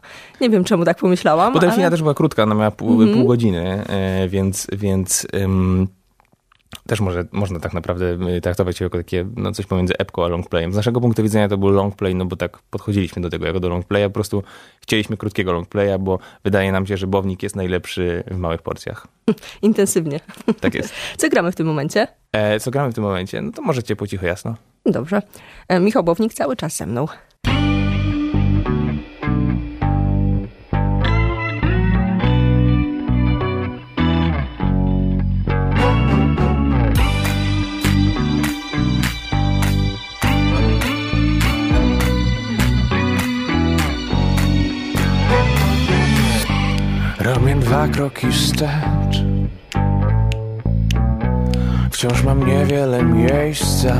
Nie 0.40 0.50
wiem 0.50 0.64
czemu 0.64 0.84
tak 0.84 0.98
pomyślałam. 0.98 1.52
Bo 1.52 1.58
Delfina 1.58 1.82
ale... 1.82 1.90
też 1.90 2.02
była 2.02 2.14
krótka, 2.14 2.42
ona 2.42 2.54
miała 2.54 2.70
pół, 2.70 3.02
mm 3.02 3.08
-hmm. 3.08 3.18
pół 3.18 3.26
godziny, 3.26 3.84
e, 3.86 4.28
więc, 4.28 4.66
więc 4.72 5.26
też 6.86 7.00
może, 7.00 7.24
można 7.32 7.60
tak 7.60 7.72
naprawdę 7.74 8.18
y, 8.36 8.40
traktować 8.40 8.80
jako 8.80 8.98
takie, 8.98 9.26
no 9.36 9.52
coś 9.52 9.66
pomiędzy 9.66 9.98
epką 9.98 10.24
a 10.24 10.28
longplayem. 10.28 10.72
Z 10.72 10.76
naszego 10.76 11.00
punktu 11.00 11.22
widzenia 11.22 11.48
to 11.48 11.58
był 11.58 11.68
longplay, 11.68 12.14
no 12.14 12.24
bo 12.24 12.36
tak 12.36 12.58
podchodziliśmy 12.58 13.22
do 13.22 13.30
tego 13.30 13.46
jako 13.46 13.60
do 13.60 13.68
longplaya, 13.68 14.04
po 14.04 14.10
prostu 14.10 14.42
chcieliśmy 14.80 15.16
krótkiego 15.16 15.52
longplaya, 15.52 15.98
bo 15.98 16.18
wydaje 16.44 16.72
nam 16.72 16.86
się, 16.86 16.96
że 16.96 17.06
Bownik 17.06 17.42
jest 17.42 17.56
najlepszy 17.56 18.24
w 18.30 18.36
małych 18.36 18.62
porcjach. 18.62 19.06
Intensywnie. 19.62 20.20
Tak 20.60 20.74
jest. 20.74 20.94
Co 21.18 21.28
gramy 21.28 21.52
w 21.52 21.54
tym 21.54 21.66
momencie? 21.66 22.06
E, 22.32 22.60
co 22.60 22.70
gramy 22.70 22.92
w 22.92 22.94
tym 22.94 23.04
momencie? 23.04 23.42
No 23.42 23.52
to 23.52 23.62
możecie 23.62 23.96
po 23.96 24.06
cicho 24.06 24.26
jasno. 24.26 24.54
Dobrze. 24.86 25.22
E, 25.68 25.80
Michał 25.80 26.04
Bownik 26.04 26.34
cały 26.34 26.56
czas 26.56 26.76
ze 26.76 26.86
mną. 26.86 27.06
Dwa 47.64 47.88
kroki 47.88 48.26
wstecz. 48.32 49.24
Wciąż 51.90 52.22
mam 52.22 52.46
niewiele 52.46 53.02
miejsca. 53.02 53.94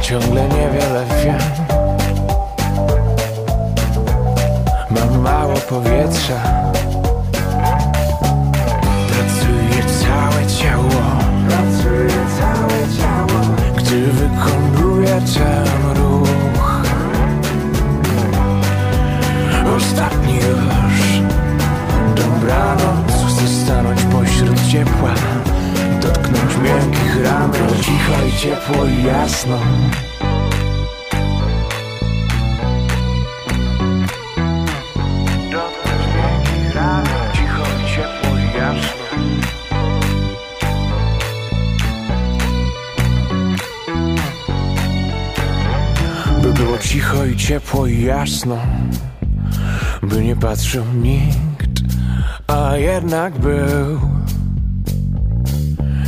Ciągle 0.00 0.42
niewiele 0.48 1.04
wiem. 1.24 1.38
Mam 4.90 5.20
mało 5.22 5.54
powietrza. 5.54 6.40
Pracuje 9.08 9.82
całe 10.00 10.46
ciało. 10.46 11.02
Pracuje 11.48 12.20
całe 12.40 12.78
ciało. 12.98 13.40
Gdy 13.76 14.06
wykonuję 14.06 15.20
ten 15.34 15.96
ruch. 15.96 16.28
Ostatni 19.76 20.34
już 20.34 20.79
Dobranoc 22.40 23.12
Chcę 23.28 23.48
stanąć 23.48 24.02
pośród 24.02 24.68
ciepła 24.68 25.14
Dotknąć 26.02 26.56
miękkich 26.62 27.22
ramion 27.22 27.68
Cicho 27.82 28.26
i 28.28 28.38
ciepło 28.38 28.84
i 28.84 29.04
jasno. 29.04 29.58
By 46.42 46.52
było 46.52 46.78
cicho 46.78 47.24
i 47.24 47.36
ciepło 47.36 47.86
i 47.86 48.02
jasno 48.02 48.56
by 50.02 50.24
nie 50.24 50.36
patrzył 50.36 50.84
nikt, 51.02 51.49
a 52.50 52.76
jednak 52.76 53.38
był. 53.38 54.00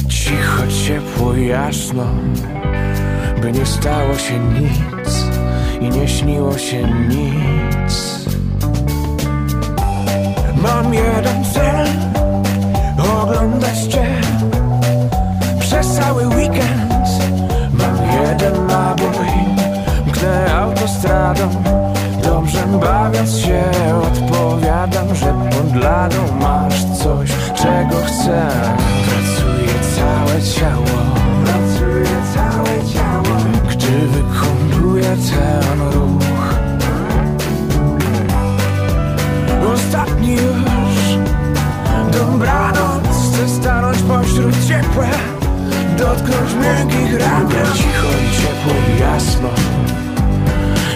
Cicho, 0.08 0.62
ciepło, 0.86 1.34
jasno 1.34 2.04
By 3.40 3.52
nie 3.52 3.66
stało 3.66 4.14
się 4.14 4.38
nic 4.38 5.26
i 5.80 5.88
nie 5.88 6.08
śniło 6.08 6.58
się 6.58 6.82
nic. 7.08 8.26
Mam 10.62 10.94
jeden 10.94 11.44
cel 11.54 11.86
Oglądać 13.22 13.78
Cię 13.78 14.20
Przez 15.60 15.86
cały 15.86 16.26
weekend. 16.26 17.08
Mam 17.72 17.96
jeden 18.12 18.66
nabój 18.66 19.26
Mknę 20.06 20.54
autostradą 20.54 21.48
Dobrze 22.22 22.66
bawiąc 22.80 23.38
się 23.38 23.62
odpowiadam, 24.02 24.41
że 25.72 25.78
pod 25.78 25.84
ladą 25.84 26.36
masz 26.40 26.84
coś, 26.84 27.30
czego 27.54 27.96
chcę 28.06 28.50
Pracuje 29.04 29.74
całe 29.96 30.42
ciało. 30.42 30.98
Pracuje 31.44 32.16
całe 32.34 32.92
ciało. 32.94 33.36
Gdy 33.70 34.08
wykonuję 34.08 35.02
ten 35.02 35.92
ruch. 35.92 36.54
Ostatni 39.74 40.32
już. 40.32 41.18
Dobranoc. 42.12 43.02
Chcę 43.32 43.48
stanąć 43.48 43.98
pośród 43.98 44.66
ciepła. 44.68 45.04
Dotknąć 45.98 46.54
miękkich 46.54 47.20
ram 47.20 47.48
Cicho 47.74 48.08
i 48.08 48.36
ciepło 48.36 48.72
i 48.96 49.00
jasno. 49.00 49.48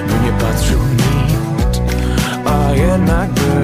By 0.08 0.26
nie 0.26 0.32
patrzył 0.32 0.86
a 2.46 2.70
jednak 2.72 3.30
był 3.30 3.55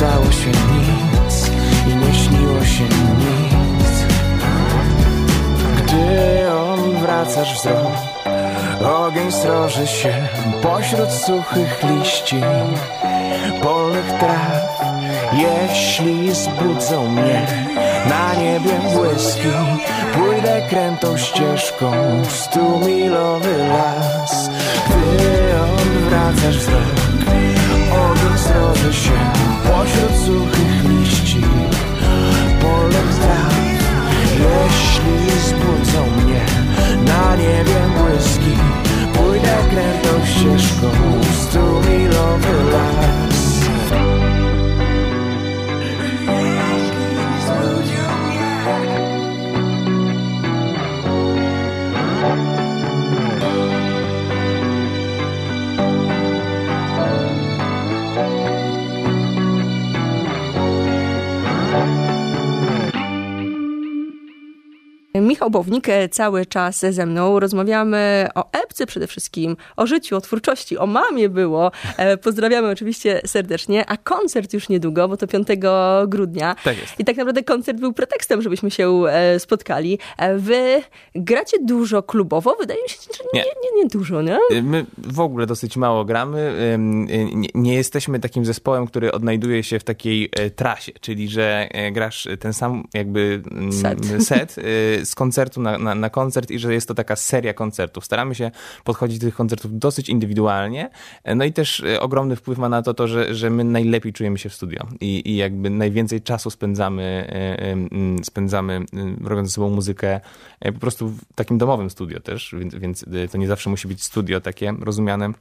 stało 0.00 0.32
się 0.32 0.50
nic 0.50 1.50
i 1.86 1.96
nie 1.96 2.14
śniło 2.14 2.64
się 2.64 2.84
nic. 2.84 3.92
Gdy 5.76 6.52
on 6.52 7.00
wracasz 7.00 7.54
wzrok 7.54 7.96
Ogień 9.06 9.32
sroży 9.32 9.86
się 9.86 10.28
pośród 10.62 11.10
suchych 11.10 11.84
liści. 11.90 12.40
Polnych 13.62 14.12
traw 14.18 14.82
Jeśli 15.32 16.34
zbudzą 16.34 17.08
mnie. 17.08 17.46
Na 18.08 18.34
niebie 18.34 18.80
błyski 18.94 19.48
Pójdę 20.14 20.62
krętą 20.68 21.16
ścieżką 21.16 21.92
stumilowy 22.28 23.58
las. 23.58 24.50
Gdy 24.88 25.60
odwracasz 25.60 26.58
wzrok 26.58 27.09
Ogień 28.50 28.60
zroży 28.74 28.94
się 28.94 29.10
pośród 29.64 30.16
Michał 65.40 65.50
Bownik 65.50 65.88
e, 65.88 66.08
cały 66.08 66.46
czas 66.46 66.80
ze 66.90 67.06
mną. 67.06 67.40
Rozmawiamy 67.40 68.28
o 68.34 68.52
epce 68.52 68.86
przede 68.86 69.06
wszystkim, 69.06 69.56
o 69.76 69.86
życiu, 69.86 70.16
o 70.16 70.20
twórczości, 70.20 70.78
o 70.78 70.86
mamie 70.86 71.28
było. 71.28 71.72
E, 71.96 72.16
pozdrawiamy 72.16 72.68
oczywiście 72.68 73.20
serdecznie, 73.26 73.86
a 73.86 73.96
koncert 73.96 74.52
już 74.52 74.68
niedługo, 74.68 75.08
bo 75.08 75.16
to 75.16 75.26
5 75.26 75.48
grudnia. 76.08 76.56
Tak 76.64 76.78
jest. 76.78 77.00
I 77.00 77.04
tak 77.04 77.16
naprawdę 77.16 77.42
koncert 77.42 77.78
był 77.78 77.92
pretekstem, 77.92 78.42
żebyśmy 78.42 78.70
się 78.70 79.02
e, 79.08 79.38
spotkali. 79.38 79.98
Wy 80.36 80.82
gracie 81.14 81.56
dużo 81.64 82.02
klubowo? 82.02 82.56
Wydaje 82.60 82.82
mi 82.82 82.88
się, 82.88 82.96
że 83.18 83.24
nie, 83.34 83.40
nie, 83.40 83.70
nie, 83.70 83.82
nie 83.82 83.88
dużo, 83.88 84.22
nie? 84.22 84.38
My 84.62 84.86
w 84.98 85.20
ogóle 85.20 85.46
dosyć 85.46 85.76
mało 85.76 86.04
gramy. 86.04 86.54
Nie, 87.54 87.74
jesteśmy 87.74 88.20
takim 88.20 88.44
zespołem, 88.44 88.86
który 88.86 89.12
odnajduje 89.12 89.62
się 89.62 89.78
w 89.78 89.84
takiej 89.84 90.30
trasie, 90.56 90.92
czyli 91.00 91.28
że 91.28 91.68
grasz 91.92 92.28
ten 92.40 92.52
sam 92.52 92.84
jakby 92.94 93.42
mm, 93.50 93.72
Set. 93.72 94.24
set 94.24 94.56
z 95.04 95.14
koncertu 95.30 95.60
na, 95.60 95.78
na, 95.78 95.94
na, 95.94 96.10
koncert 96.10 96.50
i 96.50 96.58
że 96.58 96.74
jest 96.74 96.88
to 96.88 96.94
taka 96.94 97.16
seria 97.16 97.54
koncertów. 97.54 98.04
Staramy 98.04 98.34
się 98.34 98.50
podchodzić 98.84 99.18
do 99.18 99.26
tych 99.26 99.34
koncertów 99.34 99.78
dosyć 99.78 100.08
indywidualnie. 100.08 100.90
No 101.36 101.44
i 101.44 101.52
też 101.52 101.80
e, 101.80 102.00
ogromny 102.00 102.36
wpływ 102.36 102.58
ma 102.58 102.68
na 102.68 102.82
to, 102.82 102.94
to 102.94 103.08
że, 103.08 103.34
że 103.34 103.50
my 103.50 103.64
najlepiej 103.64 104.12
czujemy 104.12 104.38
się 104.38 104.48
w 104.48 104.54
studio 104.54 104.86
i, 105.00 105.22
i 105.30 105.36
jakby 105.36 105.70
najwięcej 105.70 106.22
czasu 106.22 106.50
spędzamy, 106.50 107.02
e, 107.32 108.24
spędzamy 108.24 108.84
robiąc 109.24 109.48
ze 109.48 109.54
sobą 109.54 109.70
muzykę 109.70 110.20
e, 110.60 110.72
po 110.72 110.80
prostu 110.80 111.08
w 111.08 111.20
takim 111.34 111.58
domowym 111.58 111.90
studio 111.90 112.20
też, 112.20 112.54
więc, 112.58 112.74
więc 112.74 113.04
to 113.32 113.38
nie 113.38 113.46
zawsze 113.46 113.70
musi 113.70 113.88
być 113.88 114.02
studio 114.04 114.40
takie 114.40 114.74
rozumiane 114.80 115.32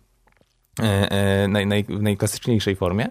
naj, 1.48 1.68
naj, 1.68 1.84
w 1.84 2.02
najklasyczniejszej 2.02 2.76
formie. 2.76 3.08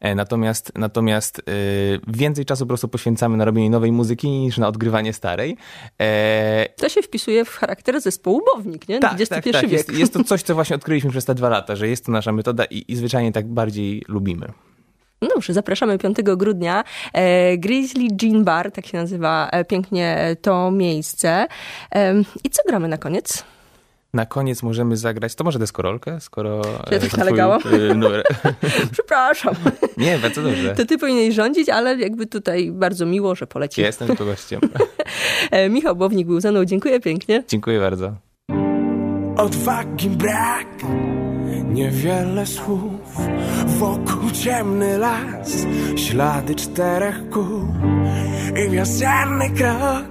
E, 0.00 0.14
natomiast, 0.14 0.72
natomiast 0.74 1.42
więcej 2.08 2.44
czasu 2.44 2.64
po 2.64 2.68
prostu 2.68 2.88
poświęcamy 2.88 3.36
na 3.36 3.44
robienie 3.44 3.70
nowej 3.70 3.92
muzyki 3.92 4.28
niż 4.30 4.58
na 4.58 4.68
odgrywanie 4.68 5.12
starej. 5.12 5.56
To 6.76 6.88
się 6.88 7.02
wpisuje 7.02 7.44
w 7.44 7.56
charakter 7.56 8.00
zespołu 8.00 8.40
Bownik, 8.54 8.88
nie? 8.88 8.98
Tak, 8.98 9.12
XXI 9.12 9.50
tak, 9.50 9.62
tak. 9.62 9.72
Jest, 9.72 9.92
jest 9.92 10.12
to 10.12 10.24
coś, 10.24 10.42
co 10.42 10.54
właśnie 10.60 10.76
odkryliśmy 10.76 11.10
przez 11.10 11.24
te 11.24 11.34
dwa 11.34 11.48
lata, 11.48 11.76
że 11.76 11.88
jest 11.88 12.06
to 12.06 12.12
nasza 12.12 12.32
metoda 12.32 12.64
i, 12.64 12.84
i 12.88 12.96
zwyczajnie 12.96 13.32
tak 13.32 13.46
bardziej 13.46 14.02
lubimy. 14.08 14.52
No 15.22 15.28
dobrze, 15.28 15.52
zapraszamy 15.52 15.98
5 15.98 16.16
grudnia. 16.22 16.84
Grizzly 17.58 18.08
Jean 18.22 18.44
Bar, 18.44 18.72
tak 18.72 18.86
się 18.86 18.98
nazywa 18.98 19.50
pięknie 19.68 20.36
to 20.42 20.70
miejsce. 20.70 21.46
I 22.44 22.50
co 22.50 22.62
gramy 22.68 22.88
na 22.88 22.98
koniec? 22.98 23.44
Na 24.14 24.26
koniec 24.26 24.62
możemy 24.62 24.96
zagrać, 24.96 25.34
to 25.34 25.44
może 25.44 25.58
deskorolkę, 25.58 26.20
skoro... 26.20 26.62
Czy 26.88 26.94
ja 26.94 27.00
coś 27.00 27.16
nalegałam? 27.16 27.60
Numer... 27.96 28.22
Przepraszam. 28.92 29.54
Nie, 29.96 30.18
bardzo 30.18 30.42
dobrze. 30.42 30.74
To 30.74 30.84
ty 30.84 30.98
powinieneś 30.98 31.34
rządzić, 31.34 31.68
ale 31.68 31.96
jakby 31.96 32.26
tutaj 32.26 32.72
bardzo 32.72 33.06
miło, 33.06 33.34
że 33.34 33.46
polecisz. 33.46 33.78
Jestem 33.84 34.08
tylko 34.08 34.24
gościem. 34.24 34.60
Michał 35.70 35.96
Bownik 35.96 36.26
był 36.26 36.40
ze 36.40 36.50
mną, 36.50 36.64
dziękuję 36.64 37.00
pięknie. 37.00 37.44
Dziękuję 37.48 37.80
bardzo. 37.80 38.12
Odwagi 39.36 40.10
brak, 40.10 40.66
niewiele 41.68 42.46
słów, 42.46 43.16
wokół 43.66 44.30
ciemny 44.30 44.98
las, 44.98 45.66
ślady 45.96 46.54
czterech 46.54 47.30
kół 47.30 47.74
i 48.66 48.70
wiosenny 48.70 49.50
krok, 49.50 50.04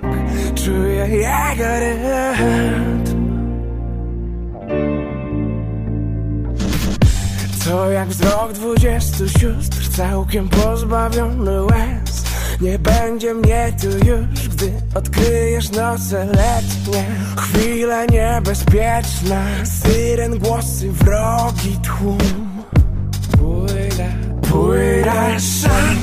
czuję 0.55 1.07
jego 1.07 1.79
rytm. 1.79 3.18
To 7.69 7.91
jak 7.91 8.09
wzrok 8.09 8.53
dwudziestu 8.53 9.29
sióstr 9.29 9.89
Całkiem 9.97 10.49
pozbawiony 10.49 11.63
łez. 11.63 12.23
Nie 12.61 12.79
będzie 12.79 13.33
mnie 13.33 13.73
tu 13.81 13.87
już 13.87 14.49
Gdy 14.49 14.71
odkryjesz 14.95 15.71
noce 15.71 16.25
letnie. 16.25 17.05
Chwile 17.37 18.07
niebezpieczne 18.07 19.45
Syren 19.63 20.39
głosy, 20.39 20.91
wrogi 20.91 21.77
tłum. 21.83 22.17
Pójdę, 23.37 24.09
pójdę 24.51 25.39
sam 25.39 25.99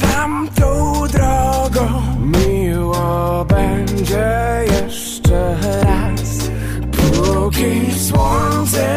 Tamtą 0.00 1.02
drogą 1.12 2.02
Miło 2.20 3.44
będzie 3.44 4.64
jeszcze 4.82 5.56
raz. 5.82 6.50
Póki 6.92 8.00
słońce 8.00 8.95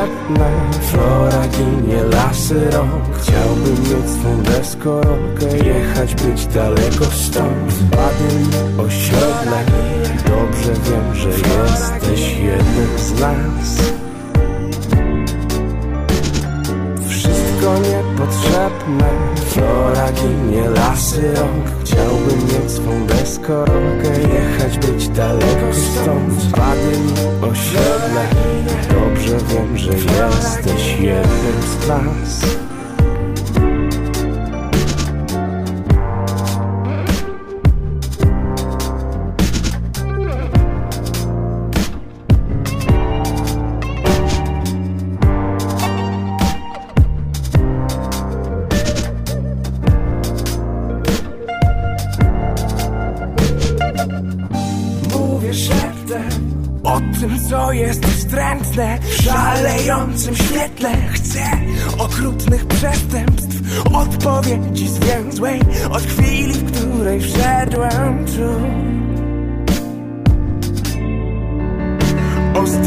niepotrzebne, 0.00 0.80
flora 0.80 1.46
ginie, 1.48 2.02
lasy 2.02 2.70
rąk. 2.70 3.16
Chciałbym 3.22 3.80
mieć 3.80 4.10
swą 4.10 4.42
deskorolkę, 4.42 5.66
jechać, 5.66 6.14
być 6.14 6.46
daleko 6.46 7.04
stąd. 7.04 7.72
Badyl, 7.90 8.84
osiedle, 8.86 9.64
dobrze 10.24 10.72
wiem, 10.72 11.14
że 11.14 11.28
jesteś 11.28 12.36
jednym 12.38 12.98
z 12.98 13.20
nas. 13.20 13.92
Wszystko 17.08 17.74
niepotrzebne. 17.78 19.10
Flora 19.46 20.12
ginie, 20.12 20.70
lasy 20.70 21.34
rąk. 21.34 21.66
Chciałbym 21.84 22.38
mieć 22.44 22.70
swą 22.70 23.06
deskorolkę 23.06 24.20
Jechać, 24.20 24.78
być 24.78 25.08
daleko 25.08 25.74
stąd. 25.74 26.50
Mi 26.90 27.48
osiedle 27.50 28.49
Dobrze 29.30 29.46
wiem, 29.48 29.76
że 29.76 29.92
jesteś 29.92 31.00
jednym 31.00 31.62
z 31.62 31.88
nas 31.88 32.40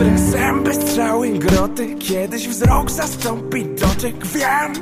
Ostre 0.04 0.18
zęby, 0.18 0.74
strzały, 0.74 1.30
groty. 1.30 1.96
Kiedyś 1.96 2.48
wzrok 2.48 2.92
zastąpi 2.92 3.66
dotyk, 3.66 4.26
wiem. 4.26 4.74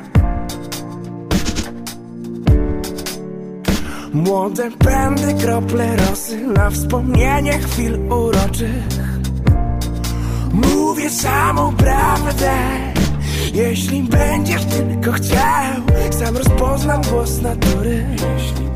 Młode 4.13 4.71
pędy, 4.71 5.33
krople 5.33 5.95
rosy 5.95 6.47
Na 6.47 6.69
wspomnienie 6.69 7.59
chwil 7.59 7.99
uroczych. 8.11 8.87
Mówię 10.53 11.09
samą 11.09 11.75
prawdę. 11.75 12.51
Jeśli 13.53 14.03
będziesz 14.03 14.65
tylko 14.65 15.11
chciał 15.11 15.81
Sam 16.19 16.37
rozpoznam 16.37 17.01
głos 17.01 17.41
natury. 17.41 18.05
Jeśli 18.11 18.70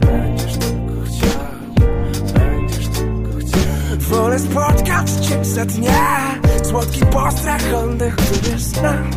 Wolę 4.16 4.40
spotkać 4.40 5.12
cię 5.12 5.46
za 5.46 5.66
dnia. 5.66 6.40
Słodki 6.64 7.06
postrach, 7.06 7.62
oddech, 7.74 8.16
który 8.16 8.60
znam 8.60 9.10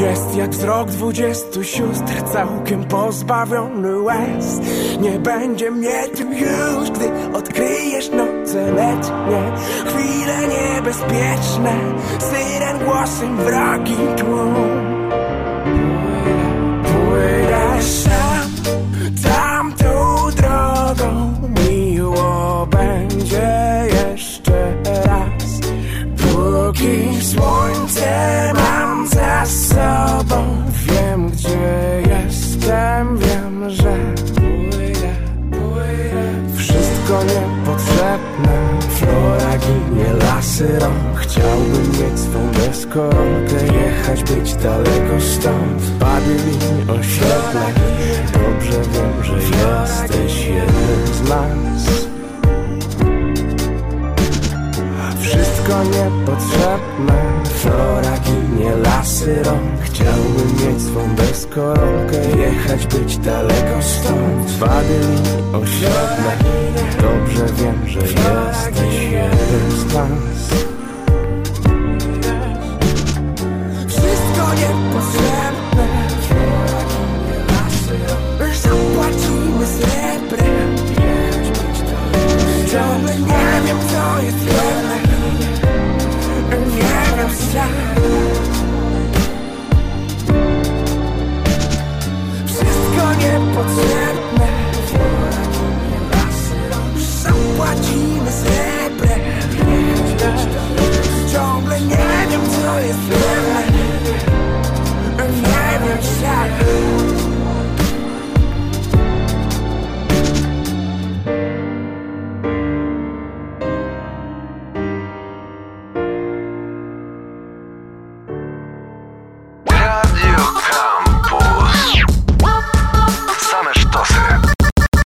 Jest 0.00 0.36
jak 0.36 0.50
wzrok 0.50 0.88
dwudziestu 0.90 1.64
sióstr 1.64 2.22
Całkiem 2.32 2.84
pozbawiony 2.84 4.00
łez. 4.00 4.60
Nie 5.00 5.18
będzie 5.18 5.70
mnie 5.70 6.08
tym 6.08 6.32
już 6.32 6.90
Gdy 6.90 7.36
odkryjesz 7.36 8.10
noce 8.10 8.72
letnie. 8.72 9.52
Chwile 9.86 10.36
niebezpieczne 10.48 11.74
Syren 12.18 12.84
głosem 12.84 13.36
wrogi 13.36 13.96
tłum 14.16 14.95
Chciałbym 41.16 41.90
mieć 41.90 42.20
swą 42.20 42.50
deskorolkę 42.52 43.66
Jechać, 43.74 44.24
być 44.24 44.54
daleko 44.54 45.20
stąd. 45.20 45.82
Badyli, 45.98 46.58
osiedle 47.00 47.72
Dobrze 48.32 48.80
wiem, 48.92 49.24
że 49.24 49.34
jesteś 49.34 50.46
jeden 50.46 51.06
z 51.14 51.28
nas 51.28 52.05
Wszystko 55.66 55.84
niepotrzebne. 55.84 57.42
Flora 57.44 58.18
ginie, 58.18 58.76
lasy 58.76 59.42
rąk. 59.42 59.80
Chciałbym 59.80 60.48
mieć 60.52 60.82
swą 60.82 61.14
deskorolkę 61.14 62.38
Jechać, 62.38 62.86
być 62.86 63.18
daleko 63.18 63.82
stąd. 63.82 64.58
Badyli, 64.60 65.18
osiedle 65.52 66.36
Dobrze 67.02 67.46
wiem, 67.54 67.88
że 67.88 68.00
jesteś 68.00 69.02
jeden 69.10 69.70
z 69.70 69.94
nas. 69.94 70.66
Wszystko 73.88 74.54
niepotrzebne 74.54 75.35